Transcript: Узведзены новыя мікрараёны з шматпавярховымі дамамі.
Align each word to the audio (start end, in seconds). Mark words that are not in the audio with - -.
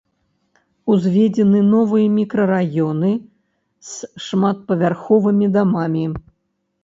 Узведзены 0.91 1.59
новыя 1.73 2.07
мікрараёны 2.19 3.11
з 3.89 4.25
шматпавярховымі 4.29 5.45
дамамі. 5.59 6.05